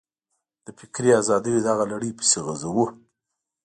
[0.65, 2.85] د فکري ازادیو دغه لړۍ پسې غځوو.